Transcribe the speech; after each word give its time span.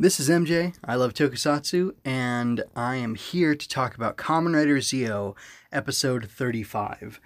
This 0.00 0.18
is 0.18 0.30
MJ. 0.30 0.74
I 0.82 0.94
love 0.94 1.12
Tokusatsu, 1.12 1.94
and 2.06 2.64
I 2.74 2.96
am 2.96 3.16
here 3.16 3.54
to 3.54 3.68
talk 3.68 3.94
about 3.94 4.16
Kamen 4.16 4.54
Rider 4.54 4.80
Zi-O, 4.80 5.36
episode 5.70 6.30
35. 6.30 7.20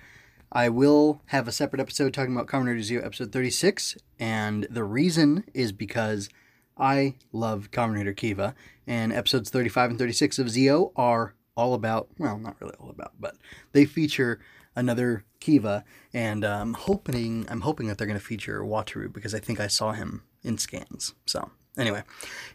I 0.51 0.69
will 0.71 1.23
have 1.27 1.47
a 1.47 1.53
separate 1.53 1.79
episode 1.79 2.13
talking 2.13 2.35
about 2.35 2.49
Kamen 2.49 2.67
Rider 2.67 2.83
Zi-O, 2.83 2.99
episode 2.99 3.31
36, 3.31 3.97
and 4.19 4.67
the 4.69 4.83
reason 4.83 5.45
is 5.55 5.71
because 5.71 6.29
I 6.77 7.15
love 7.31 7.71
Kamen 7.71 7.95
Rider 7.95 8.13
Kiva, 8.13 8.57
and 8.89 9.13
episodes 9.13 9.51
35 9.51 9.91
and 9.91 9.99
36 10.01 10.41
of 10.41 10.51
Zi-O 10.51 10.91
are 10.97 11.37
all 11.57 11.75
about, 11.75 12.09
well, 12.19 12.39
not 12.39 12.61
really 12.61 12.75
all 12.81 12.91
about, 12.91 13.13
but 13.21 13.37
they 13.71 13.85
feature 13.85 14.41
another 14.75 15.25
Kiva, 15.39 15.85
and 16.13 16.43
I'm 16.43 16.75
hoping 16.75 17.47
I'm 17.49 17.61
hoping 17.61 17.87
that 17.87 17.99
they're 17.99 18.09
going 18.09 18.19
to 18.19 18.27
feature 18.27 18.63
Wataru 18.63 19.13
because 19.13 19.33
I 19.33 19.39
think 19.39 19.61
I 19.61 19.69
saw 19.69 19.93
him 19.93 20.25
in 20.43 20.59
scans. 20.59 21.15
So 21.25 21.53
anyway, 21.79 22.03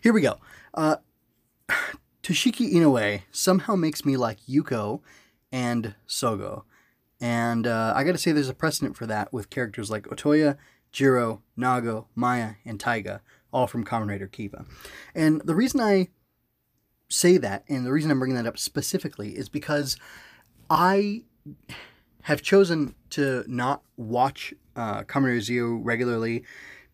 here 0.02 0.14
we 0.14 0.22
go. 0.22 0.38
Uh, 0.74 0.98
Toshiki 2.24 2.74
Inoue 2.74 3.22
somehow 3.32 3.76
makes 3.76 4.06
me 4.06 4.18
like 4.18 4.40
Yuko 4.42 5.02
and 5.52 5.96
Sogo, 6.08 6.64
and 7.22 7.66
uh, 7.66 7.94
I 7.96 8.04
got 8.04 8.12
to 8.12 8.18
say 8.18 8.32
there's 8.32 8.50
a 8.50 8.54
precedent 8.54 8.96
for 8.96 9.06
that 9.08 9.34
with 9.34 9.50
characters 9.50 9.90
like 9.90 10.04
Otoya, 10.08 10.58
Jiro, 10.92 11.42
Nago, 11.58 12.06
Maya, 12.16 12.54
and 12.66 12.80
Taiga, 12.80 13.22
all 13.52 13.68
from 13.68 13.86
Kamen 13.86 14.10
Rider 14.10 14.28
Kiva. 14.28 14.66
And 15.16 15.42
the 15.42 15.56
reason 15.56 15.80
I 15.80 16.10
say 17.10 17.38
that, 17.38 17.64
and 17.68 17.86
the 17.86 17.92
reason 17.92 18.12
I'm 18.12 18.20
bringing 18.20 18.38
that 18.38 18.48
up 18.48 18.58
specifically, 18.58 19.38
is 19.38 19.50
because 19.50 19.98
I 20.70 21.24
have 22.24 22.42
chosen 22.42 22.96
to 23.12 23.44
not 23.48 23.82
watch 23.98 24.54
uh, 24.76 25.04
Kamen 25.04 25.26
Rider 25.26 25.42
Zi-O 25.42 25.76
regularly 25.76 26.44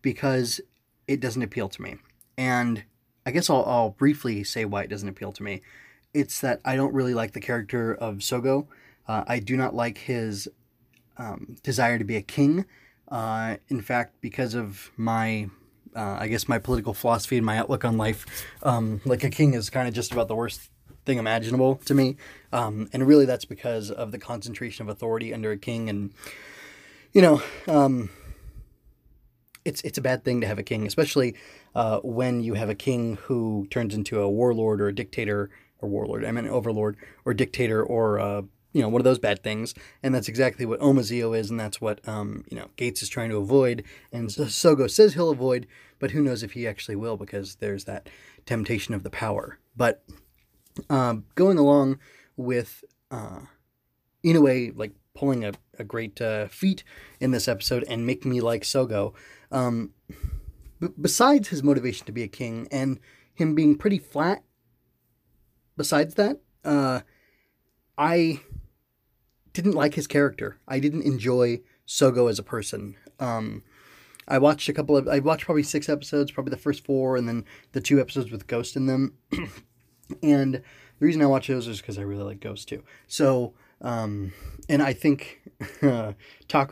because 0.02 0.60
it 1.06 1.20
doesn't 1.20 1.42
appeal 1.42 1.68
to 1.68 1.82
me. 1.82 1.96
And 2.36 2.84
I 3.24 3.30
guess 3.30 3.50
I'll, 3.50 3.64
I'll 3.64 3.90
briefly 3.90 4.44
say 4.44 4.64
why 4.64 4.82
it 4.82 4.90
doesn't 4.90 5.08
appeal 5.08 5.32
to 5.32 5.42
me. 5.42 5.62
It's 6.14 6.40
that 6.40 6.60
I 6.64 6.76
don't 6.76 6.94
really 6.94 7.14
like 7.14 7.32
the 7.32 7.40
character 7.40 7.94
of 7.94 8.16
Sogo. 8.16 8.66
Uh, 9.08 9.24
I 9.26 9.38
do 9.38 9.56
not 9.56 9.74
like 9.74 9.98
his 9.98 10.48
um, 11.16 11.56
desire 11.62 11.98
to 11.98 12.04
be 12.04 12.16
a 12.16 12.22
king. 12.22 12.66
Uh, 13.08 13.56
in 13.68 13.80
fact, 13.80 14.20
because 14.20 14.54
of 14.54 14.90
my, 14.96 15.48
uh, 15.94 16.16
I 16.20 16.28
guess, 16.28 16.48
my 16.48 16.58
political 16.58 16.94
philosophy 16.94 17.36
and 17.36 17.46
my 17.46 17.58
outlook 17.58 17.84
on 17.84 17.96
life, 17.96 18.26
um, 18.62 19.00
like 19.04 19.24
a 19.24 19.30
king 19.30 19.54
is 19.54 19.70
kind 19.70 19.88
of 19.88 19.94
just 19.94 20.12
about 20.12 20.28
the 20.28 20.34
worst 20.34 20.70
thing 21.04 21.18
imaginable 21.18 21.76
to 21.84 21.94
me. 21.94 22.16
Um, 22.52 22.88
and 22.92 23.06
really, 23.06 23.26
that's 23.26 23.44
because 23.44 23.90
of 23.90 24.10
the 24.10 24.18
concentration 24.18 24.82
of 24.82 24.88
authority 24.88 25.32
under 25.32 25.52
a 25.52 25.56
king. 25.56 25.88
And, 25.88 26.12
you 27.12 27.22
know, 27.22 27.42
um, 27.68 28.10
it's, 29.66 29.82
it's 29.82 29.98
a 29.98 30.02
bad 30.02 30.24
thing 30.24 30.40
to 30.40 30.46
have 30.46 30.58
a 30.58 30.62
king, 30.62 30.86
especially 30.86 31.34
uh, 31.74 31.98
when 32.00 32.40
you 32.40 32.54
have 32.54 32.70
a 32.70 32.74
king 32.74 33.16
who 33.22 33.66
turns 33.70 33.94
into 33.94 34.20
a 34.20 34.30
warlord 34.30 34.80
or 34.80 34.88
a 34.88 34.94
dictator 34.94 35.50
or 35.80 35.88
warlord, 35.88 36.24
I 36.24 36.30
mean, 36.30 36.48
overlord 36.48 36.96
or 37.24 37.34
dictator 37.34 37.82
or, 37.82 38.20
uh, 38.20 38.42
you 38.72 38.82
know, 38.82 38.88
one 38.88 39.00
of 39.00 39.04
those 39.04 39.18
bad 39.18 39.42
things. 39.42 39.74
And 40.02 40.14
that's 40.14 40.28
exactly 40.28 40.66
what 40.66 40.80
Oma 40.80 41.02
Zi-O 41.02 41.32
is. 41.32 41.50
And 41.50 41.58
that's 41.58 41.80
what, 41.80 42.06
um, 42.08 42.44
you 42.48 42.56
know, 42.56 42.68
Gates 42.76 43.02
is 43.02 43.08
trying 43.08 43.30
to 43.30 43.36
avoid. 43.36 43.82
And 44.12 44.28
Sogo 44.28 44.88
says 44.88 45.14
he'll 45.14 45.30
avoid, 45.30 45.66
but 45.98 46.12
who 46.12 46.22
knows 46.22 46.42
if 46.42 46.52
he 46.52 46.66
actually 46.66 46.96
will 46.96 47.16
because 47.16 47.56
there's 47.56 47.84
that 47.84 48.08
temptation 48.46 48.94
of 48.94 49.02
the 49.02 49.10
power. 49.10 49.58
But 49.76 50.04
um, 50.88 51.24
going 51.34 51.58
along 51.58 51.98
with 52.36 52.84
uh, 53.10 53.40
way, 54.22 54.70
like 54.70 54.92
pulling 55.16 55.44
a, 55.44 55.52
a 55.78 55.84
great 55.84 56.20
uh, 56.20 56.46
feat 56.46 56.84
in 57.18 57.32
this 57.32 57.48
episode 57.48 57.84
and 57.88 58.06
making 58.06 58.30
me 58.30 58.40
like 58.40 58.62
Sogo. 58.62 59.14
Um, 59.50 59.92
b- 60.80 60.88
besides 61.00 61.48
his 61.48 61.62
motivation 61.62 62.06
to 62.06 62.12
be 62.12 62.22
a 62.22 62.28
king 62.28 62.68
and 62.70 62.98
him 63.34 63.54
being 63.54 63.76
pretty 63.76 63.98
flat, 63.98 64.42
besides 65.76 66.14
that, 66.14 66.40
uh, 66.64 67.00
I 67.98 68.40
didn't 69.52 69.72
like 69.72 69.94
his 69.94 70.06
character. 70.06 70.58
I 70.68 70.80
didn't 70.80 71.02
enjoy 71.02 71.60
Sogo 71.86 72.30
as 72.30 72.38
a 72.38 72.42
person. 72.42 72.96
Um, 73.18 73.62
I 74.28 74.38
watched 74.38 74.68
a 74.68 74.72
couple 74.72 74.96
of, 74.96 75.08
I 75.08 75.20
watched 75.20 75.44
probably 75.44 75.62
six 75.62 75.88
episodes, 75.88 76.30
probably 76.30 76.50
the 76.50 76.56
first 76.56 76.84
four, 76.84 77.16
and 77.16 77.28
then 77.28 77.44
the 77.72 77.80
two 77.80 78.00
episodes 78.00 78.30
with 78.30 78.46
Ghost 78.46 78.76
in 78.76 78.86
them. 78.86 79.14
and 80.22 80.54
the 80.54 80.62
reason 81.06 81.22
I 81.22 81.26
watch 81.26 81.46
those 81.46 81.68
is 81.68 81.80
because 81.80 81.98
I 81.98 82.02
really 82.02 82.24
like 82.24 82.40
Ghost 82.40 82.68
too. 82.68 82.82
So, 83.06 83.54
um, 83.80 84.32
and 84.68 84.82
I 84.82 84.92
think 84.92 85.42
uh, 85.82 86.12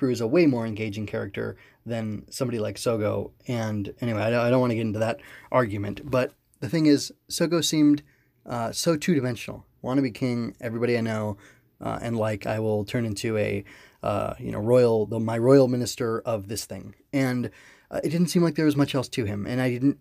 is 0.03 0.21
a 0.21 0.27
way 0.27 0.47
more 0.47 0.67
engaging 0.67 1.07
character 1.07 1.57
than 1.87 2.25
somebody 2.31 2.59
like 2.59 2.77
Sogo. 2.77 3.33
And 3.47 3.95
anyway, 4.01 4.23
I 4.23 4.31
don't, 4.31 4.47
I 4.47 4.51
don't 4.51 4.61
want 4.61 4.71
to 4.71 4.77
get 4.77 4.83
into 4.83 4.99
that 5.01 5.21
argument. 5.53 6.11
But 6.11 6.33
the 6.61 6.69
thing 6.69 6.87
is, 6.87 7.13
Sogo 7.31 7.65
seemed 7.65 8.03
uh, 8.47 8.73
so 8.73 8.97
two 8.97 9.15
dimensional. 9.15 9.67
Want 9.83 9.99
to 9.99 10.03
be 10.03 10.11
king, 10.11 10.57
everybody 10.61 10.97
I 10.97 11.03
know 11.03 11.37
uh, 11.81 11.99
and 12.01 12.17
like, 12.17 12.47
I 12.47 12.59
will 12.59 12.85
turn 12.85 13.05
into 13.05 13.37
a, 13.37 13.65
uh, 14.03 14.35
you 14.39 14.51
know, 14.51 14.61
royal, 14.61 15.07
the, 15.07 15.21
my 15.21 15.37
royal 15.37 15.69
minister 15.69 16.21
of 16.21 16.49
this 16.49 16.65
thing. 16.65 16.95
And 17.13 17.51
uh, 17.91 18.01
it 18.03 18.09
didn't 18.09 18.29
seem 18.29 18.43
like 18.43 18.55
there 18.55 18.65
was 18.65 18.77
much 18.77 18.95
else 18.95 19.09
to 19.11 19.25
him. 19.25 19.47
And 19.47 19.61
I 19.61 19.71
didn't 19.71 19.99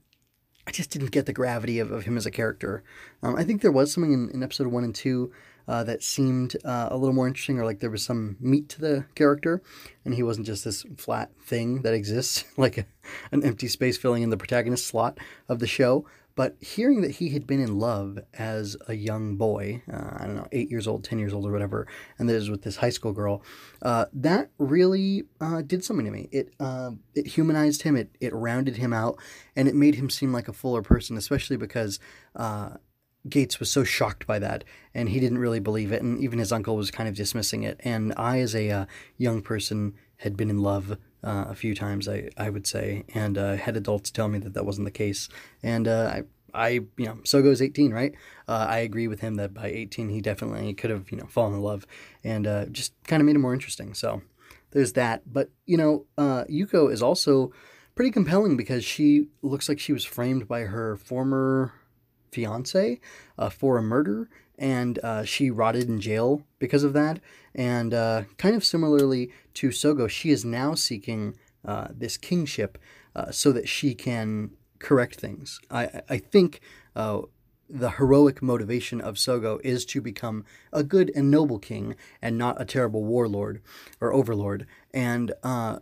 I 0.66 0.72
just 0.72 0.92
didn't 0.92 1.12
get 1.12 1.26
the 1.26 1.34
gravity 1.34 1.80
of, 1.80 1.92
of 1.92 2.06
him 2.06 2.16
as 2.16 2.26
a 2.26 2.32
character. 2.32 2.84
Um, 3.22 3.36
I 3.36 3.44
think 3.44 3.62
there 3.62 3.72
was 3.72 3.92
something 3.92 4.14
in, 4.14 4.30
in 4.30 4.44
episode 4.44 4.68
one 4.68 4.84
and 4.84 4.96
two 4.96 5.32
uh, 5.68 5.84
that 5.84 6.04
seemed 6.04 6.56
uh, 6.66 6.90
a 6.92 6.98
little 6.98 7.14
more 7.14 7.28
interesting, 7.28 7.60
or 7.60 7.66
like 7.66 7.80
there 7.80 7.90
was 7.90 8.04
some 8.04 8.38
meat 8.40 8.70
to 8.70 8.82
the 8.82 9.06
character, 9.16 9.62
and 10.06 10.14
he 10.14 10.24
wasn't 10.24 10.46
just 10.46 10.66
this 10.66 10.86
flat 10.98 11.32
thing 11.42 11.82
that 11.84 11.94
exists, 11.94 12.46
like 12.58 12.78
a, 12.78 12.86
an 13.32 13.44
empty 13.44 13.68
space 13.68 13.98
filling 13.98 14.24
in 14.24 14.30
the 14.30 14.38
protagonist 14.38 14.86
slot 14.86 15.18
of 15.48 15.60
the 15.60 15.68
show. 15.68 16.06
But 16.36 16.56
hearing 16.60 17.02
that 17.02 17.12
he 17.12 17.30
had 17.30 17.46
been 17.46 17.62
in 17.62 17.78
love 17.78 18.18
as 18.34 18.76
a 18.88 18.96
young 18.96 19.36
boy, 19.36 19.84
uh, 19.92 20.18
I 20.18 20.26
don't 20.26 20.36
know, 20.36 20.48
eight 20.52 20.72
years 20.72 20.88
old, 20.88 21.04
10 21.04 21.20
years 21.20 21.32
old, 21.32 21.46
or 21.46 21.52
whatever, 21.52 21.86
and 22.18 22.28
that 22.28 22.36
is 22.36 22.50
with 22.50 22.64
this 22.64 22.78
high 22.78 22.90
school 22.90 23.14
girl, 23.14 23.44
uh, 23.84 24.06
that 24.14 24.50
really 24.58 25.26
uh, 25.40 25.62
did 25.62 25.86
something 25.86 26.06
to 26.06 26.12
me. 26.12 26.30
It, 26.32 26.54
uh, 26.60 26.92
it 27.14 27.28
humanized 27.28 27.84
him, 27.84 27.96
it, 27.96 28.10
it 28.20 28.34
rounded 28.34 28.78
him 28.78 28.94
out, 28.94 29.20
and 29.56 29.68
it 29.68 29.76
made 29.76 29.96
him 29.96 30.10
seem 30.10 30.34
like 30.34 30.48
a 30.48 30.54
fuller 30.54 30.82
person, 30.82 31.18
especially 31.18 31.58
because 31.58 32.00
uh, 32.36 32.72
Gates 33.28 33.60
was 33.60 33.72
so 33.72 33.84
shocked 33.84 34.28
by 34.28 34.40
that, 34.40 34.64
and 34.94 35.10
he 35.10 35.20
didn't 35.20 35.38
really 35.38 35.60
believe 35.60 35.92
it, 35.92 36.02
and 36.02 36.20
even 36.20 36.40
his 36.40 36.52
uncle 36.52 36.76
was 36.76 36.92
kind 36.92 37.08
of 37.08 37.16
dismissing 37.16 37.64
it. 37.64 37.80
And 37.84 38.14
I, 38.18 38.40
as 38.40 38.54
a 38.54 38.70
uh, 38.70 38.86
young 39.18 39.42
person, 39.42 39.94
had 40.18 40.36
been 40.36 40.50
in 40.50 40.60
love 40.60 40.98
uh, 41.24 41.46
a 41.48 41.56
few 41.56 41.74
times, 41.74 42.08
I, 42.08 42.30
I 42.38 42.50
would 42.50 42.68
say, 42.68 43.06
and 43.14 43.38
uh, 43.38 43.56
had 43.56 43.78
adults 43.78 44.12
tell 44.12 44.28
me 44.28 44.40
that 44.40 44.54
that 44.54 44.66
wasn't 44.66 44.86
the 44.86 44.92
case. 44.92 45.30
And 45.62 45.88
uh, 45.88 46.22
I, 46.54 46.68
I, 46.68 46.70
you 46.98 47.06
know, 47.06 47.16
Sogo's 47.24 47.62
18, 47.62 47.92
right? 47.94 48.14
Uh, 48.48 48.66
I 48.70 48.80
agree 48.80 49.08
with 49.08 49.22
him 49.22 49.36
that 49.36 49.54
by 49.54 49.68
18 49.68 50.10
he 50.10 50.22
definitely 50.22 50.74
could 50.74 50.90
have, 50.90 51.10
you 51.10 51.18
know, 51.18 51.26
fallen 51.26 51.54
in 51.54 51.62
love, 51.62 51.88
and 52.24 52.46
uh, 52.46 52.66
just 52.66 52.94
kind 53.06 53.22
of 53.22 53.26
made 53.26 53.36
it 53.36 53.40
more 53.40 53.54
interesting. 53.54 53.94
So 53.94 54.22
there's 54.72 54.94
that. 54.94 55.22
But 55.32 55.50
you 55.66 55.78
know, 55.78 56.06
Yuko 56.18 56.92
is 56.92 57.02
also 57.02 57.54
pretty 57.96 58.12
compelling 58.12 58.58
because 58.58 58.84
she 58.84 59.28
looks 59.42 59.70
like 59.70 59.80
she 59.80 59.94
was 59.94 60.04
framed 60.04 60.48
by 60.48 60.62
her 60.62 60.98
former 60.98 61.74
fiance 62.34 63.00
for 63.52 63.78
a 63.78 63.82
murder 63.82 64.30
and 64.58 65.00
uh, 65.00 65.24
she 65.24 65.50
rotted 65.50 65.90
in 65.90 66.00
jail 66.00 66.44
because 66.60 66.84
of 66.84 66.94
that. 66.94 67.20
And 67.56 67.94
uh, 67.94 68.24
kind 68.38 68.56
of 68.56 68.64
similarly 68.64 69.32
to 69.56 69.70
Sogo, 69.70 70.10
she 70.10 70.30
is 70.30 70.46
now 70.46 70.74
seeking 70.74 71.36
uh, 71.66 71.88
this 71.92 72.18
kingship 72.18 72.78
uh, 73.16 73.32
so 73.32 73.52
that 73.52 73.68
she 73.68 73.96
can 73.96 74.52
correct 74.80 75.16
things. 75.16 75.60
I, 75.72 76.02
I 76.10 76.18
think 76.18 76.62
uh, 76.96 77.22
the 77.70 77.92
heroic 77.92 78.42
motivation 78.42 79.02
of 79.02 79.16
Sogo 79.16 79.60
is 79.64 79.86
to 79.86 80.02
become 80.02 80.46
a 80.72 80.84
good 80.84 81.12
and 81.16 81.32
noble 81.32 81.60
king 81.60 81.96
and 82.22 82.38
not 82.38 82.62
a 82.62 82.66
terrible 82.66 83.04
warlord 83.04 83.62
or 84.02 84.14
overlord. 84.14 84.68
And 84.94 85.34
uh, 85.44 85.80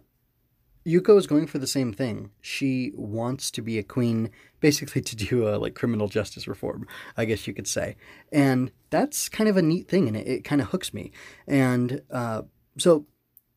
Yuko 0.86 1.18
is 1.18 1.28
going 1.28 1.48
for 1.48 1.60
the 1.60 1.68
same 1.68 1.94
thing. 1.94 2.32
She 2.42 2.92
wants 2.96 3.52
to 3.52 3.62
be 3.62 3.78
a 3.78 3.84
queen, 3.84 4.32
basically 4.60 5.02
to 5.02 5.16
do 5.16 5.48
a 5.48 5.58
like 5.58 5.76
criminal 5.76 6.08
justice 6.08 6.48
reform, 6.48 6.88
I 7.16 7.26
guess 7.26 7.48
you 7.48 7.54
could 7.54 7.68
say. 7.68 7.96
And 8.32 8.72
that's 8.90 9.30
kind 9.30 9.50
of 9.50 9.58
a 9.58 9.62
neat 9.62 9.88
thing, 9.88 10.08
and 10.08 10.18
it, 10.18 10.28
it 10.28 10.44
kind 10.44 10.62
of 10.62 10.70
hooks 10.70 10.94
me. 10.94 11.12
And 11.48 12.02
uh, 12.10 12.44
so 12.78 13.06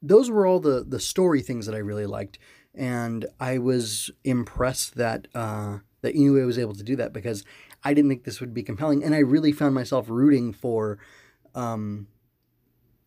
those 0.03 0.31
were 0.31 0.47
all 0.47 0.61
the 0.61 0.85
the 0.87 1.00
story 1.00 1.41
things 1.41 1.67
that 1.67 1.75
I 1.75 1.79
really 1.79 2.06
liked, 2.06 2.38
and 2.75 3.27
I 3.41 3.59
was 3.59 4.11
impressed 4.23 4.97
that 4.97 5.29
uh, 5.35 5.79
that 6.03 6.15
Inoue 6.15 6.47
was 6.47 6.59
able 6.59 6.75
to 6.75 6.85
do 6.85 6.97
that 6.97 7.12
because 7.12 7.43
I 7.82 7.94
didn't 7.94 8.11
think 8.11 8.25
this 8.25 8.41
would 8.41 8.53
be 8.53 8.62
compelling, 8.62 9.03
and 9.03 9.15
I 9.15 9.19
really 9.19 9.53
found 9.53 9.75
myself 9.75 10.06
rooting 10.09 10.53
for. 10.53 10.99
Um, 11.55 12.09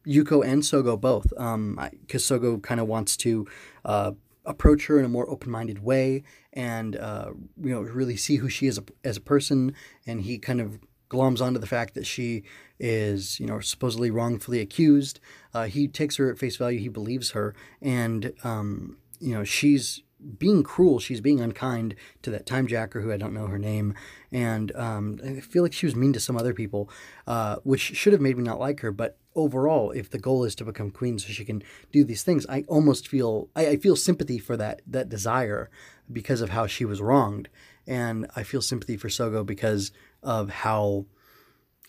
Yuko 0.07 0.45
and 0.45 0.63
Sogo 0.63 0.99
both, 0.99 1.29
because 1.29 1.41
um, 1.41 1.77
Sogo 2.05 2.61
kind 2.61 2.79
of 2.79 2.87
wants 2.87 3.17
to 3.17 3.45
uh, 3.85 4.11
approach 4.45 4.87
her 4.87 4.97
in 4.97 5.05
a 5.05 5.09
more 5.09 5.29
open-minded 5.29 5.83
way 5.83 6.23
and 6.53 6.95
uh, 6.95 7.31
you 7.61 7.69
know 7.69 7.81
really 7.81 8.17
see 8.17 8.37
who 8.37 8.49
she 8.49 8.65
is 8.65 8.77
a, 8.77 8.83
as 9.03 9.17
a 9.17 9.21
person, 9.21 9.75
and 10.07 10.21
he 10.21 10.39
kind 10.39 10.59
of 10.59 10.79
gloms 11.09 11.41
onto 11.41 11.59
the 11.59 11.67
fact 11.67 11.93
that 11.93 12.05
she 12.05 12.43
is 12.79 13.39
you 13.39 13.45
know 13.45 13.59
supposedly 13.59 14.09
wrongfully 14.09 14.59
accused. 14.59 15.19
Uh, 15.53 15.65
he 15.65 15.87
takes 15.87 16.15
her 16.17 16.31
at 16.31 16.39
face 16.39 16.57
value. 16.57 16.79
He 16.79 16.89
believes 16.89 17.31
her, 17.31 17.53
and 17.81 18.33
um, 18.43 18.97
you 19.19 19.33
know 19.33 19.43
she's 19.43 20.01
being 20.39 20.63
cruel. 20.63 20.99
She's 20.99 21.21
being 21.21 21.39
unkind 21.39 21.95
to 22.23 22.31
that 22.31 22.47
time 22.47 22.65
jacker 22.65 23.01
who 23.01 23.11
I 23.11 23.17
don't 23.17 23.33
know 23.33 23.47
her 23.47 23.59
name, 23.59 23.93
and 24.31 24.75
um, 24.75 25.19
I 25.23 25.39
feel 25.41 25.61
like 25.61 25.73
she 25.73 25.85
was 25.85 25.95
mean 25.95 26.13
to 26.13 26.19
some 26.19 26.37
other 26.37 26.53
people, 26.53 26.89
uh, 27.27 27.57
which 27.63 27.81
should 27.81 28.13
have 28.13 28.21
made 28.21 28.37
me 28.37 28.43
not 28.43 28.59
like 28.59 28.79
her. 28.79 28.91
But 28.91 29.17
overall, 29.37 29.91
if 29.91 30.09
the 30.09 30.19
goal 30.19 30.43
is 30.43 30.55
to 30.55 30.65
become 30.65 30.91
queen 30.91 31.17
so 31.19 31.29
she 31.31 31.45
can 31.45 31.63
do 31.93 32.03
these 32.03 32.23
things, 32.23 32.45
I 32.49 32.65
almost 32.67 33.07
feel 33.07 33.49
I, 33.55 33.67
I 33.67 33.77
feel 33.77 33.95
sympathy 33.95 34.39
for 34.39 34.57
that 34.57 34.81
that 34.87 35.07
desire 35.07 35.69
because 36.11 36.41
of 36.41 36.49
how 36.49 36.67
she 36.67 36.83
was 36.83 37.01
wronged, 37.01 37.47
and 37.85 38.27
I 38.35 38.43
feel 38.43 38.61
sympathy 38.61 38.97
for 38.97 39.07
Sogo 39.07 39.45
because 39.45 39.91
of 40.21 40.49
how 40.49 41.05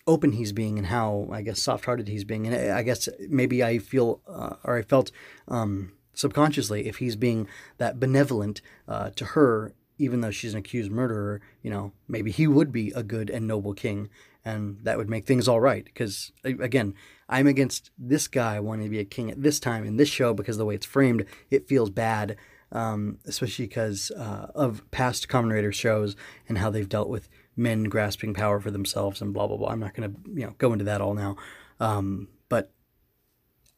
open 0.07 0.31
he's 0.31 0.53
being 0.53 0.77
and 0.77 0.87
how 0.87 1.27
I 1.31 1.41
guess 1.41 1.61
soft-hearted 1.61 2.07
he's 2.07 2.23
being, 2.23 2.47
and 2.47 2.71
I 2.71 2.83
guess 2.83 3.09
maybe 3.27 3.63
I 3.63 3.79
feel 3.79 4.21
uh, 4.27 4.55
or 4.63 4.77
I 4.77 4.83
felt. 4.83 5.11
Um, 5.47 5.93
subconsciously, 6.13 6.85
if 6.85 6.97
he's 6.97 7.15
being 7.15 7.47
that 7.77 7.97
benevolent 7.97 8.61
uh, 8.89 9.09
to 9.11 9.23
her, 9.23 9.73
even 9.97 10.21
though 10.21 10.31
she's 10.31 10.53
an 10.53 10.59
accused 10.59 10.91
murderer, 10.91 11.39
you 11.61 11.69
know, 11.69 11.93
maybe 12.07 12.31
he 12.31 12.45
would 12.45 12.71
be 12.71 12.91
a 12.95 13.03
good 13.03 13.29
and 13.29 13.47
noble 13.47 13.73
king, 13.73 14.09
and 14.43 14.79
that 14.83 14.97
would 14.97 15.09
make 15.09 15.25
things 15.25 15.47
all 15.47 15.61
right. 15.61 15.85
Because 15.85 16.31
again, 16.43 16.93
I'm 17.29 17.47
against 17.47 17.91
this 17.97 18.27
guy 18.27 18.59
wanting 18.59 18.85
to 18.85 18.89
be 18.89 18.99
a 18.99 19.05
king 19.05 19.29
at 19.29 19.41
this 19.41 19.59
time 19.59 19.85
in 19.85 19.97
this 19.97 20.09
show 20.09 20.33
because 20.33 20.57
the 20.57 20.65
way 20.65 20.75
it's 20.75 20.85
framed, 20.85 21.25
it 21.51 21.67
feels 21.67 21.91
bad, 21.91 22.35
um, 22.71 23.19
especially 23.25 23.67
because 23.67 24.11
uh, 24.17 24.47
of 24.55 24.89
past 24.89 25.29
Kamen 25.29 25.53
Rider 25.53 25.71
shows 25.71 26.15
and 26.47 26.57
how 26.57 26.71
they've 26.71 26.89
dealt 26.89 27.07
with 27.07 27.29
men 27.55 27.83
grasping 27.83 28.33
power 28.33 28.59
for 28.59 28.71
themselves 28.71 29.21
and 29.21 29.33
blah 29.33 29.45
blah 29.45 29.57
blah. 29.57 29.69
I'm 29.69 29.79
not 29.79 29.93
going 29.93 30.11
to 30.11 30.19
you 30.31 30.45
know 30.47 30.55
go 30.57 30.73
into 30.73 30.85
that 30.85 31.01
all 31.01 31.13
now, 31.13 31.37
um, 31.79 32.27
but 32.49 32.71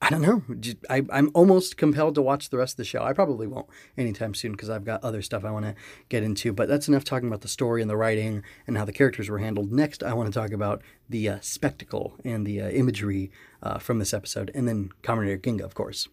I 0.03 0.09
don't 0.09 0.21
know. 0.21 0.42
I, 0.89 1.03
am 1.12 1.30
almost 1.36 1.77
compelled 1.77 2.15
to 2.15 2.24
watch 2.24 2.50
the 2.50 2.57
rest 2.57 2.74
of 2.74 2.77
the 2.77 2.86
show. 2.86 3.03
I 3.03 3.13
probably 3.13 3.45
won't 3.45 3.68
anytime 3.95 4.33
soon 4.33 4.53
because 4.53 4.69
I've 4.69 4.83
got 4.83 5.03
other 5.03 5.21
stuff 5.21 5.45
I 5.45 5.51
want 5.51 5.65
to 5.65 5.75
get 6.09 6.24
into. 6.24 6.51
But 6.51 6.68
that's 6.68 6.88
enough 6.88 7.03
talking 7.03 7.27
about 7.27 7.42
the 7.42 7.48
story 7.48 7.81
and 7.81 7.89
the 7.89 7.95
writing 7.95 8.44
and 8.65 8.77
how 8.80 8.86
the 8.86 8.94
characters 8.94 9.30
were 9.30 9.38
handled. 9.38 9.71
Next, 9.71 10.01
I 10.01 10.13
want 10.13 10.33
to 10.33 10.39
talk 10.39 10.51
about 10.51 10.81
the 11.07 11.30
uh, 11.30 11.38
spectacle 11.42 12.15
and 12.25 12.48
the 12.48 12.62
uh, 12.62 12.69
imagery 12.69 13.30
uh, 13.62 13.77
from 13.77 14.00
this 14.00 14.12
episode, 14.12 14.50
and 14.56 14.68
then 14.68 14.89
Rider 15.07 15.38
Ginga, 15.38 15.62
of 15.62 15.75
course. 15.75 16.07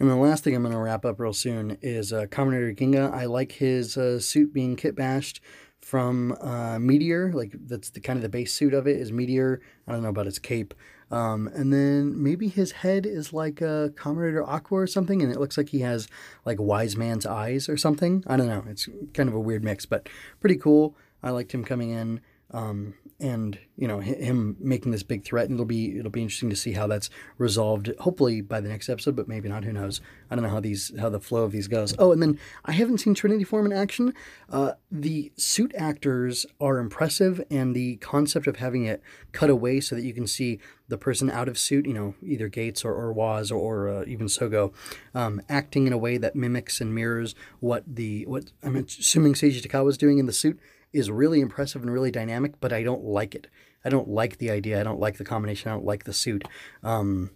And 0.00 0.10
the 0.10 0.16
last 0.16 0.42
thing 0.42 0.54
I'm 0.54 0.62
going 0.62 0.74
to 0.74 0.80
wrap 0.80 1.04
up 1.04 1.20
real 1.20 1.32
soon 1.32 1.78
is 1.80 2.12
uh, 2.12 2.26
Rider 2.36 2.74
Ginga. 2.74 3.12
I 3.12 3.26
like 3.26 3.52
his 3.52 3.96
uh, 3.96 4.18
suit 4.18 4.52
being 4.52 4.74
kit 4.74 4.96
bashed 4.96 5.40
from 5.86 6.36
uh, 6.40 6.80
Meteor. 6.80 7.32
Like 7.32 7.54
that's 7.64 7.90
the 7.90 8.00
kind 8.00 8.16
of 8.16 8.22
the 8.24 8.28
base 8.28 8.52
suit 8.52 8.74
of 8.74 8.88
it 8.88 8.96
is 8.96 9.12
Meteor. 9.12 9.60
I 9.86 9.92
don't 9.92 10.02
know 10.02 10.08
about 10.08 10.26
his 10.26 10.40
cape. 10.40 10.74
Um, 11.12 11.46
and 11.54 11.72
then 11.72 12.20
maybe 12.20 12.48
his 12.48 12.72
head 12.72 13.06
is 13.06 13.32
like 13.32 13.60
a 13.60 13.92
Rider 14.04 14.42
Aqua 14.42 14.78
or 14.78 14.88
something, 14.88 15.22
and 15.22 15.30
it 15.30 15.38
looks 15.38 15.56
like 15.56 15.68
he 15.68 15.82
has 15.82 16.08
like 16.44 16.58
wise 16.60 16.96
man's 16.96 17.24
eyes 17.24 17.68
or 17.68 17.76
something. 17.76 18.24
I 18.26 18.36
don't 18.36 18.48
know. 18.48 18.64
It's 18.66 18.88
kind 19.14 19.28
of 19.28 19.36
a 19.36 19.40
weird 19.40 19.62
mix, 19.62 19.86
but 19.86 20.08
pretty 20.40 20.56
cool. 20.56 20.96
I 21.22 21.30
liked 21.30 21.54
him 21.54 21.64
coming 21.64 21.90
in. 21.90 22.20
Um, 22.52 22.94
and 23.18 23.58
you 23.76 23.88
know 23.88 24.00
him 24.00 24.56
making 24.60 24.92
this 24.92 25.02
big 25.02 25.24
threat 25.24 25.46
and 25.46 25.54
it'll 25.54 25.64
be 25.64 25.98
it'll 25.98 26.10
be 26.10 26.22
interesting 26.22 26.50
to 26.50 26.56
see 26.56 26.72
how 26.72 26.86
that's 26.86 27.08
resolved 27.38 27.90
hopefully 28.00 28.42
by 28.42 28.60
the 28.60 28.68
next 28.68 28.88
episode 28.88 29.16
but 29.16 29.26
maybe 29.26 29.48
not 29.48 29.64
who 29.64 29.72
knows? 29.72 30.00
I 30.30 30.34
don't 30.34 30.44
know 30.44 30.50
how 30.50 30.60
these 30.60 30.92
how 30.98 31.08
the 31.08 31.20
flow 31.20 31.44
of 31.44 31.52
these 31.52 31.66
goes. 31.66 31.94
Oh 31.98 32.12
and 32.12 32.20
then 32.20 32.38
i 32.64 32.72
haven't 32.72 32.98
seen 32.98 33.14
trinity 33.14 33.44
form 33.44 33.66
in 33.66 33.72
action. 33.72 34.12
Uh, 34.50 34.72
the 34.90 35.32
suit 35.36 35.74
actors 35.76 36.44
are 36.60 36.78
impressive 36.78 37.42
and 37.50 37.74
the 37.74 37.96
concept 37.96 38.46
of 38.46 38.56
having 38.56 38.84
it 38.84 39.02
cut 39.32 39.50
away 39.50 39.80
so 39.80 39.94
that 39.94 40.04
you 40.04 40.12
can 40.12 40.26
see 40.26 40.60
the 40.88 40.98
person 40.98 41.30
out 41.30 41.48
of 41.48 41.58
suit 41.58 41.86
you 41.86 41.94
know 41.94 42.14
either 42.22 42.48
gates 42.48 42.84
or, 42.84 42.92
or 42.92 43.12
woz 43.12 43.50
or, 43.50 43.58
or 43.58 43.88
uh, 43.88 44.04
even 44.06 44.26
sogo 44.26 44.72
um, 45.14 45.40
acting 45.48 45.86
in 45.86 45.92
a 45.92 45.98
way 45.98 46.18
that 46.18 46.36
mimics 46.36 46.80
and 46.80 46.94
mirrors 46.94 47.34
what 47.60 47.82
the 47.86 48.24
what 48.26 48.52
i'm 48.62 48.76
assuming 48.76 49.34
seiji 49.34 49.62
takaiwa 49.62 49.84
was 49.84 49.98
doing 49.98 50.18
in 50.18 50.26
the 50.26 50.32
suit 50.32 50.58
is 50.96 51.10
really 51.10 51.40
impressive 51.40 51.82
and 51.82 51.92
really 51.92 52.10
dynamic, 52.10 52.54
but 52.60 52.72
I 52.72 52.82
don't 52.82 53.04
like 53.04 53.34
it. 53.34 53.48
I 53.84 53.88
don't 53.88 54.08
like 54.08 54.38
the 54.38 54.50
idea. 54.50 54.80
I 54.80 54.82
don't 54.82 54.98
like 54.98 55.18
the 55.18 55.24
combination. 55.24 55.70
I 55.70 55.74
don't 55.74 55.84
like 55.84 56.04
the 56.04 56.12
suit. 56.12 56.44
Um, 56.82 57.30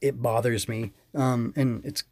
it 0.00 0.22
bothers 0.22 0.68
me. 0.68 0.92
Um, 1.14 1.52
and 1.56 1.84
it's 1.84 2.04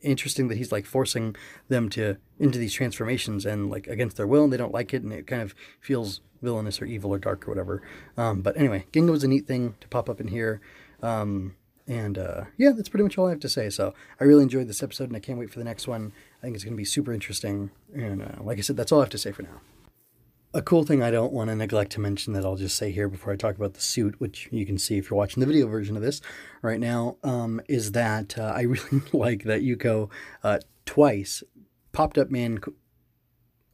interesting 0.00 0.48
that 0.48 0.58
he's 0.58 0.70
like 0.70 0.86
forcing 0.86 1.34
them 1.68 1.88
to 1.88 2.16
into 2.38 2.58
these 2.58 2.72
transformations 2.72 3.44
and 3.44 3.68
like 3.70 3.88
against 3.88 4.16
their 4.16 4.26
will 4.26 4.44
and 4.44 4.52
they 4.52 4.56
don't 4.56 4.72
like 4.72 4.94
it 4.94 5.02
and 5.02 5.12
it 5.12 5.26
kind 5.26 5.42
of 5.42 5.54
feels 5.80 6.20
villainous 6.40 6.80
or 6.80 6.84
evil 6.84 7.12
or 7.12 7.18
dark 7.18 7.46
or 7.46 7.50
whatever. 7.50 7.82
Um, 8.16 8.42
but 8.42 8.56
anyway, 8.56 8.86
Ginga 8.92 9.10
was 9.10 9.24
a 9.24 9.28
neat 9.28 9.46
thing 9.46 9.74
to 9.80 9.88
pop 9.88 10.08
up 10.08 10.20
in 10.20 10.28
here. 10.28 10.60
Um, 11.02 11.56
and 11.88 12.18
uh, 12.18 12.44
yeah, 12.56 12.70
that's 12.70 12.88
pretty 12.88 13.02
much 13.02 13.18
all 13.18 13.26
I 13.26 13.30
have 13.30 13.40
to 13.40 13.48
say. 13.48 13.70
So 13.70 13.94
I 14.20 14.24
really 14.24 14.42
enjoyed 14.42 14.68
this 14.68 14.82
episode 14.82 15.08
and 15.08 15.16
I 15.16 15.20
can't 15.20 15.38
wait 15.38 15.50
for 15.50 15.58
the 15.58 15.64
next 15.64 15.88
one. 15.88 16.12
I 16.38 16.42
think 16.42 16.54
it's 16.54 16.62
going 16.62 16.74
to 16.74 16.78
be 16.78 16.84
super 16.84 17.12
interesting. 17.12 17.70
And 17.92 18.22
uh, 18.22 18.42
like 18.42 18.58
I 18.58 18.60
said, 18.60 18.76
that's 18.76 18.92
all 18.92 19.00
I 19.00 19.02
have 19.02 19.10
to 19.10 19.18
say 19.18 19.32
for 19.32 19.42
now 19.42 19.60
a 20.54 20.62
cool 20.62 20.84
thing 20.84 21.02
I 21.02 21.10
don't 21.10 21.32
want 21.32 21.50
to 21.50 21.56
neglect 21.56 21.92
to 21.92 22.00
mention 22.00 22.32
that 22.32 22.44
I'll 22.44 22.56
just 22.56 22.76
say 22.76 22.90
here 22.90 23.08
before 23.08 23.32
I 23.32 23.36
talk 23.36 23.56
about 23.56 23.74
the 23.74 23.80
suit, 23.80 24.18
which 24.18 24.48
you 24.50 24.64
can 24.64 24.78
see 24.78 24.96
if 24.96 25.10
you're 25.10 25.18
watching 25.18 25.40
the 25.40 25.46
video 25.46 25.66
version 25.66 25.96
of 25.96 26.02
this 26.02 26.20
right 26.62 26.80
now, 26.80 27.16
um, 27.22 27.60
is 27.68 27.92
that 27.92 28.38
uh, 28.38 28.52
I 28.56 28.62
really 28.62 29.02
like 29.12 29.44
that 29.44 29.62
Yuko 29.62 30.10
uh, 30.42 30.58
twice 30.86 31.42
popped 31.92 32.18
up 32.18 32.30
man 32.30 32.58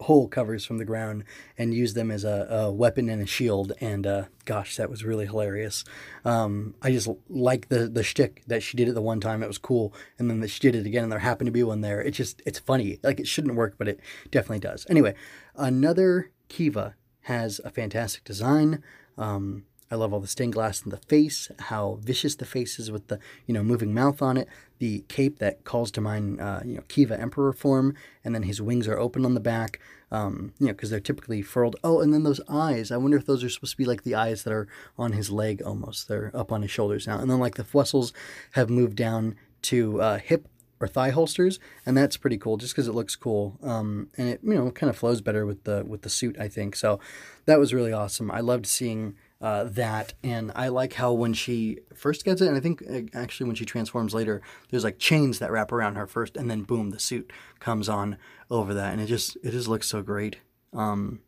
hole 0.00 0.28
covers 0.28 0.64
from 0.64 0.78
the 0.78 0.84
ground 0.84 1.24
and 1.56 1.72
used 1.72 1.94
them 1.94 2.10
as 2.10 2.24
a, 2.24 2.46
a 2.50 2.72
weapon 2.72 3.08
and 3.08 3.22
a 3.22 3.26
shield. 3.26 3.72
And 3.80 4.06
uh, 4.06 4.24
gosh, 4.44 4.76
that 4.76 4.90
was 4.90 5.04
really 5.04 5.26
hilarious. 5.26 5.84
Um, 6.24 6.74
I 6.82 6.90
just 6.90 7.08
like 7.28 7.68
the 7.68 7.88
the 7.88 8.02
shtick 8.02 8.42
that 8.46 8.62
she 8.62 8.76
did 8.76 8.88
it 8.88 8.94
the 8.94 9.02
one 9.02 9.20
time. 9.20 9.42
It 9.42 9.48
was 9.48 9.58
cool, 9.58 9.94
and 10.18 10.28
then 10.28 10.40
that 10.40 10.50
she 10.50 10.60
did 10.60 10.74
it 10.74 10.86
again, 10.86 11.04
and 11.04 11.12
there 11.12 11.20
happened 11.20 11.46
to 11.46 11.52
be 11.52 11.62
one 11.62 11.80
there. 11.80 12.00
It 12.00 12.12
just 12.12 12.42
it's 12.44 12.58
funny. 12.58 12.98
Like 13.02 13.20
it 13.20 13.26
shouldn't 13.26 13.54
work, 13.54 13.76
but 13.78 13.88
it 13.88 14.00
definitely 14.30 14.60
does. 14.60 14.86
Anyway, 14.90 15.14
another 15.54 16.30
Kiva 16.48 16.94
has 17.22 17.60
a 17.64 17.70
fantastic 17.70 18.24
design. 18.24 18.82
Um, 19.16 19.64
I 19.90 19.96
love 19.96 20.12
all 20.12 20.20
the 20.20 20.26
stained 20.26 20.54
glass 20.54 20.82
in 20.82 20.90
the 20.90 20.96
face, 20.96 21.50
how 21.58 21.98
vicious 22.02 22.34
the 22.34 22.44
face 22.44 22.78
is 22.78 22.90
with 22.90 23.08
the 23.08 23.18
you 23.46 23.54
know 23.54 23.62
moving 23.62 23.94
mouth 23.94 24.22
on 24.22 24.36
it, 24.36 24.48
the 24.78 25.04
cape 25.08 25.38
that 25.38 25.64
calls 25.64 25.90
to 25.92 26.00
mind 26.00 26.40
uh, 26.40 26.60
you 26.64 26.76
know 26.76 26.82
Kiva 26.88 27.20
Emperor 27.20 27.52
form, 27.52 27.94
and 28.24 28.34
then 28.34 28.42
his 28.42 28.60
wings 28.60 28.88
are 28.88 28.98
open 28.98 29.24
on 29.24 29.34
the 29.34 29.40
back, 29.40 29.78
um, 30.10 30.52
you 30.58 30.66
know 30.66 30.72
because 30.72 30.90
they're 30.90 31.00
typically 31.00 31.42
furled. 31.42 31.76
Oh, 31.84 32.00
and 32.00 32.12
then 32.12 32.24
those 32.24 32.40
eyes. 32.48 32.90
I 32.90 32.96
wonder 32.96 33.16
if 33.16 33.26
those 33.26 33.44
are 33.44 33.48
supposed 33.48 33.72
to 33.72 33.76
be 33.76 33.84
like 33.84 34.02
the 34.02 34.14
eyes 34.14 34.42
that 34.44 34.52
are 34.52 34.66
on 34.98 35.12
his 35.12 35.30
leg 35.30 35.62
almost. 35.62 36.08
They're 36.08 36.30
up 36.34 36.50
on 36.50 36.62
his 36.62 36.70
shoulders 36.70 37.06
now, 37.06 37.18
and 37.18 37.30
then 37.30 37.38
like 37.38 37.56
the 37.56 37.64
Fuestles 37.64 38.12
have 38.52 38.70
moved 38.70 38.96
down 38.96 39.36
to 39.62 40.00
uh, 40.00 40.18
hip 40.18 40.48
or 40.80 40.88
thigh 40.88 41.10
holsters, 41.10 41.58
and 41.86 41.96
that's 41.96 42.16
pretty 42.16 42.36
cool 42.36 42.56
just 42.56 42.74
because 42.74 42.88
it 42.88 42.94
looks 42.94 43.16
cool. 43.16 43.58
Um, 43.62 44.08
and 44.16 44.28
it 44.28 44.40
you 44.42 44.54
know 44.54 44.70
kind 44.70 44.90
of 44.90 44.96
flows 44.96 45.20
better 45.20 45.46
with 45.46 45.64
the 45.64 45.84
with 45.86 46.02
the 46.02 46.10
suit, 46.10 46.36
I 46.38 46.48
think. 46.48 46.76
So 46.76 47.00
that 47.46 47.58
was 47.58 47.74
really 47.74 47.92
awesome. 47.92 48.30
I 48.30 48.40
loved 48.40 48.66
seeing 48.66 49.14
uh, 49.40 49.64
that, 49.64 50.14
and 50.22 50.52
I 50.54 50.68
like 50.68 50.94
how 50.94 51.12
when 51.12 51.34
she 51.34 51.78
first 51.94 52.24
gets 52.24 52.40
it, 52.40 52.48
and 52.48 52.56
I 52.56 52.60
think 52.60 52.82
uh, 52.88 53.02
actually 53.18 53.46
when 53.46 53.56
she 53.56 53.64
transforms 53.64 54.14
later, 54.14 54.40
there's 54.70 54.84
like 54.84 54.98
chains 54.98 55.38
that 55.38 55.50
wrap 55.50 55.72
around 55.72 55.96
her 55.96 56.06
first, 56.06 56.36
and 56.36 56.50
then 56.50 56.62
boom, 56.62 56.90
the 56.90 57.00
suit 57.00 57.32
comes 57.60 57.88
on 57.88 58.16
over 58.50 58.74
that, 58.74 58.92
and 58.92 59.02
it 59.02 59.06
just 59.06 59.36
it 59.42 59.50
just 59.50 59.68
looks 59.68 59.86
so 59.86 60.02
great. 60.02 60.36
Um, 60.72 61.20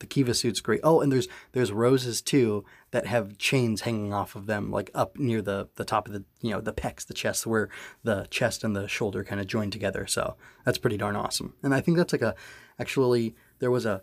the 0.00 0.06
Kiva 0.06 0.34
suit's 0.34 0.60
great. 0.60 0.80
Oh, 0.82 1.00
and 1.00 1.12
there's 1.12 1.28
there's 1.52 1.70
roses 1.70 2.20
too 2.20 2.64
that 2.90 3.06
have 3.06 3.38
chains 3.38 3.82
hanging 3.82 4.12
off 4.12 4.34
of 4.34 4.46
them, 4.46 4.70
like 4.70 4.90
up 4.94 5.16
near 5.16 5.40
the 5.40 5.68
the 5.76 5.84
top 5.84 6.08
of 6.08 6.12
the 6.12 6.24
you 6.40 6.50
know 6.50 6.60
the 6.60 6.72
pecs, 6.72 7.06
the 7.06 7.14
chest, 7.14 7.46
where 7.46 7.68
the 8.02 8.26
chest 8.30 8.64
and 8.64 8.74
the 8.74 8.88
shoulder 8.88 9.22
kind 9.22 9.40
of 9.40 9.46
join 9.46 9.70
together. 9.70 10.06
So 10.06 10.36
that's 10.64 10.78
pretty 10.78 10.96
darn 10.96 11.16
awesome. 11.16 11.54
And 11.62 11.74
I 11.74 11.80
think 11.80 11.96
that's 11.96 12.12
like 12.12 12.22
a 12.22 12.34
actually 12.78 13.36
there 13.60 13.70
was 13.70 13.86
a 13.86 14.02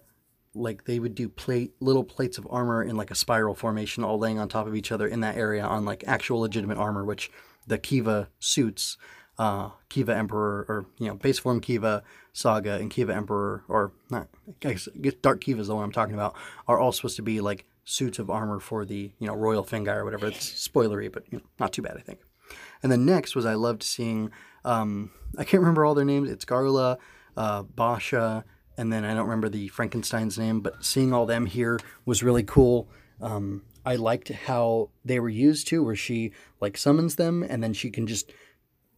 like 0.53 0.85
they 0.85 0.99
would 0.99 1.15
do 1.15 1.29
plate 1.29 1.73
little 1.79 2.03
plates 2.03 2.37
of 2.37 2.47
armor 2.49 2.83
in 2.83 2.95
like 2.95 3.11
a 3.11 3.15
spiral 3.15 3.53
formation, 3.53 4.03
all 4.03 4.17
laying 4.17 4.39
on 4.39 4.47
top 4.47 4.67
of 4.67 4.75
each 4.75 4.91
other 4.91 5.07
in 5.07 5.19
that 5.21 5.35
area 5.35 5.63
on 5.63 5.85
like 5.85 6.03
actual 6.07 6.39
legitimate 6.39 6.77
armor, 6.77 7.03
which 7.03 7.31
the 7.65 7.77
Kiva 7.77 8.29
suits 8.39 8.97
uh, 9.37 9.69
Kiva 9.89 10.15
Emperor, 10.15 10.65
or 10.67 10.85
you 10.97 11.07
know, 11.07 11.15
base 11.15 11.39
form 11.39 11.59
Kiva 11.59 12.03
Saga 12.33 12.75
and 12.75 12.89
Kiva 12.89 13.13
Emperor, 13.13 13.63
or 13.67 13.91
not, 14.09 14.27
I 14.63 14.73
guess 14.73 14.87
Dark 15.21 15.41
Kiva 15.41 15.61
is 15.61 15.67
the 15.67 15.75
one 15.75 15.83
I'm 15.83 15.91
talking 15.91 16.15
about, 16.15 16.35
are 16.67 16.79
all 16.79 16.91
supposed 16.91 17.17
to 17.17 17.21
be 17.21 17.41
like 17.41 17.65
suits 17.83 18.19
of 18.19 18.29
armor 18.29 18.59
for 18.59 18.83
the 18.83 19.11
you 19.19 19.27
know 19.27 19.35
Royal 19.35 19.63
Fangire 19.63 19.97
or 19.97 20.05
whatever. 20.05 20.27
It's 20.27 20.67
spoilery, 20.67 21.11
but 21.11 21.23
you 21.31 21.37
know, 21.37 21.43
not 21.59 21.73
too 21.73 21.81
bad, 21.81 21.97
I 21.97 22.01
think. 22.01 22.19
And 22.83 22.91
then 22.91 23.05
next 23.05 23.35
was 23.35 23.45
I 23.45 23.55
loved 23.55 23.83
seeing, 23.83 24.31
um, 24.63 25.11
I 25.37 25.43
can't 25.43 25.61
remember 25.61 25.85
all 25.85 25.95
their 25.95 26.05
names. 26.05 26.29
It's 26.29 26.45
Garula, 26.45 26.97
uh, 27.35 27.63
Basha, 27.63 28.45
and 28.77 28.93
then 28.93 29.03
I 29.03 29.13
don't 29.13 29.25
remember 29.25 29.49
the 29.49 29.67
Frankenstein's 29.69 30.37
name, 30.37 30.61
but 30.61 30.85
seeing 30.85 31.13
all 31.13 31.25
them 31.25 31.45
here 31.45 31.79
was 32.05 32.23
really 32.23 32.43
cool. 32.43 32.89
Um, 33.19 33.63
I 33.85 33.95
liked 33.95 34.29
how 34.29 34.89
they 35.03 35.19
were 35.19 35.29
used 35.29 35.67
to, 35.67 35.83
where 35.83 35.95
she 35.95 36.33
like 36.61 36.77
summons 36.77 37.15
them 37.15 37.43
and 37.43 37.63
then 37.63 37.73
she 37.73 37.89
can 37.89 38.05
just 38.05 38.31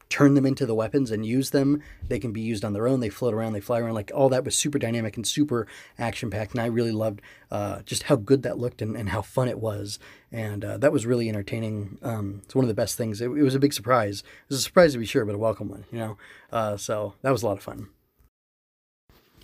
turn 0.09 0.33
them 0.33 0.45
into 0.45 0.65
the 0.65 0.73
weapons 0.73 1.11
and 1.11 1.25
use 1.25 1.51
them. 1.51 1.81
They 2.07 2.19
can 2.19 2.31
be 2.31 2.41
used 2.41 2.65
on 2.65 2.73
their 2.73 2.87
own. 2.87 2.99
They 2.99 3.09
float 3.09 3.33
around, 3.33 3.53
they 3.53 3.59
fly 3.59 3.79
around. 3.79 3.93
Like 3.93 4.11
all 4.13 4.29
that 4.29 4.43
was 4.43 4.57
super 4.57 4.79
dynamic 4.79 5.15
and 5.15 5.27
super 5.27 5.67
action 5.99 6.31
packed. 6.31 6.51
And 6.51 6.61
I 6.61 6.65
really 6.65 6.91
loved 6.91 7.21
uh, 7.51 7.83
just 7.83 8.03
how 8.03 8.15
good 8.15 8.41
that 8.43 8.57
looked 8.57 8.81
and, 8.81 8.97
and 8.97 9.09
how 9.09 9.21
fun 9.21 9.47
it 9.47 9.59
was. 9.59 9.99
And 10.31 10.65
uh, 10.65 10.77
that 10.79 10.91
was 10.91 11.05
really 11.05 11.29
entertaining. 11.29 11.99
Um, 12.01 12.41
it's 12.43 12.55
one 12.55 12.65
of 12.65 12.69
the 12.69 12.73
best 12.73 12.97
things. 12.97 13.21
It, 13.21 13.25
it, 13.25 13.43
was 13.43 13.55
a 13.55 13.59
big 13.59 13.73
surprise. 13.73 14.21
It 14.21 14.49
was 14.49 14.59
a 14.59 14.63
surprise 14.63 14.93
to 14.93 14.99
be 14.99 15.05
sure, 15.05 15.25
but 15.25 15.35
a 15.35 15.39
welcome 15.39 15.69
one, 15.69 15.85
you 15.91 15.99
know? 15.99 16.17
Uh, 16.51 16.75
so 16.75 17.13
that 17.21 17.31
was 17.31 17.43
a 17.43 17.45
lot 17.45 17.57
of 17.57 17.63
fun. 17.63 17.89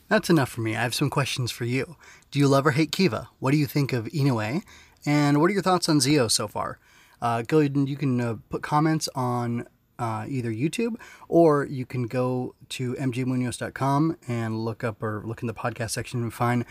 That's 0.08 0.30
enough 0.30 0.50
for 0.50 0.62
me. 0.62 0.76
I 0.76 0.82
have 0.82 0.96
some 0.96 1.10
questions 1.10 1.52
for 1.52 1.66
you. 1.66 1.96
Do 2.32 2.40
you 2.40 2.48
love 2.48 2.66
or 2.66 2.72
hate 2.72 2.92
Kiva? 2.92 3.30
What 3.40 3.52
do 3.52 3.58
you 3.58 3.66
think 3.66 3.94
of 3.94 4.06
Inoue? 4.08 4.64
And 5.06 5.40
what 5.40 5.50
are 5.50 5.54
your 5.54 5.64
thoughts 5.64 5.90
on 5.90 6.00
Zi-O 6.00 6.28
so 6.28 6.48
far? 6.48 6.80
Uh, 7.22 7.44
go 7.44 7.60
ahead 7.60 7.76
and 7.76 7.88
you 7.88 7.96
can 7.96 8.22
uh, 8.22 8.36
put 8.50 8.62
comments 8.62 9.08
on 9.16 9.68
uh, 10.00 10.25
either 10.28 10.52
YouTube 10.52 10.96
or 11.28 11.66
you 11.66 11.86
can 11.86 12.08
go 12.08 12.56
to 12.70 12.94
mjmunoz.com 12.96 14.18
and 14.28 14.64
look 14.64 14.84
up 14.84 15.02
or 15.02 15.24
look 15.25 15.42
in 15.42 15.48
the 15.48 15.54
podcast 15.54 15.92
section 15.92 16.22
and 16.22 16.34
find 16.34 16.66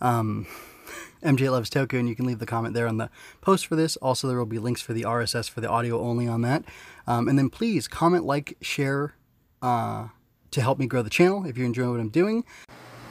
um, 0.00 0.46
MJ 1.22 1.50
Loves 1.50 1.70
Toku, 1.70 1.98
and 1.98 2.08
you 2.08 2.14
can 2.14 2.26
leave 2.26 2.38
the 2.38 2.46
comment 2.46 2.74
there 2.74 2.86
on 2.86 2.96
the 2.96 3.10
post 3.40 3.66
for 3.66 3.76
this. 3.76 3.96
Also, 3.96 4.28
there 4.28 4.38
will 4.38 4.46
be 4.46 4.58
links 4.58 4.80
for 4.80 4.92
the 4.92 5.02
RSS 5.02 5.50
for 5.50 5.60
the 5.60 5.68
audio 5.68 6.00
only 6.00 6.28
on 6.28 6.42
that. 6.42 6.64
Um, 7.06 7.28
and 7.28 7.38
then 7.38 7.50
please 7.50 7.88
comment, 7.88 8.24
like, 8.24 8.56
share 8.60 9.14
uh, 9.62 10.08
to 10.50 10.60
help 10.60 10.78
me 10.78 10.86
grow 10.86 11.02
the 11.02 11.10
channel 11.10 11.44
if 11.44 11.56
you're 11.56 11.66
enjoying 11.66 11.90
what 11.90 12.00
I'm 12.00 12.08
doing. 12.08 12.44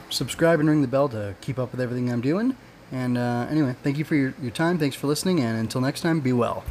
Subscribe 0.09 0.59
and 0.59 0.69
ring 0.69 0.81
the 0.81 0.87
bell 0.87 1.09
to 1.09 1.35
keep 1.41 1.59
up 1.59 1.71
with 1.71 1.81
everything 1.81 2.11
I'm 2.11 2.21
doing. 2.21 2.55
And 2.91 3.17
uh, 3.17 3.47
anyway, 3.49 3.75
thank 3.83 3.97
you 3.97 4.05
for 4.05 4.15
your, 4.15 4.33
your 4.41 4.51
time. 4.51 4.77
Thanks 4.77 4.95
for 4.95 5.07
listening. 5.07 5.41
And 5.41 5.59
until 5.59 5.81
next 5.81 6.01
time, 6.01 6.21
be 6.21 6.33
well. 6.33 6.63